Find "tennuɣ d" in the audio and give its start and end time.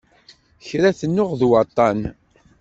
0.99-1.41